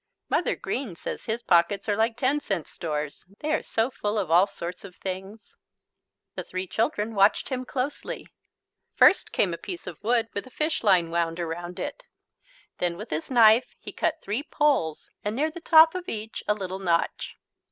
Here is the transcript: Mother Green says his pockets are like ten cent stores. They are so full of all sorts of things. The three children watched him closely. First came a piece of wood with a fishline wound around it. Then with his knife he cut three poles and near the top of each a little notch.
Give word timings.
Mother 0.29 0.55
Green 0.55 0.95
says 0.95 1.25
his 1.25 1.43
pockets 1.43 1.87
are 1.87 1.95
like 1.95 2.17
ten 2.17 2.39
cent 2.39 2.65
stores. 2.65 3.23
They 3.39 3.51
are 3.53 3.61
so 3.61 3.91
full 3.91 4.17
of 4.17 4.31
all 4.31 4.47
sorts 4.47 4.83
of 4.83 4.95
things. 4.95 5.55
The 6.33 6.43
three 6.43 6.65
children 6.65 7.13
watched 7.13 7.49
him 7.49 7.65
closely. 7.65 8.25
First 8.95 9.31
came 9.31 9.53
a 9.53 9.59
piece 9.59 9.85
of 9.85 10.01
wood 10.03 10.27
with 10.33 10.47
a 10.47 10.49
fishline 10.49 11.11
wound 11.11 11.39
around 11.39 11.79
it. 11.79 12.01
Then 12.79 12.97
with 12.97 13.11
his 13.11 13.29
knife 13.29 13.75
he 13.79 13.91
cut 13.91 14.23
three 14.23 14.41
poles 14.41 15.11
and 15.23 15.35
near 15.35 15.51
the 15.51 15.61
top 15.61 15.93
of 15.93 16.09
each 16.09 16.43
a 16.47 16.55
little 16.55 16.79
notch. 16.79 17.35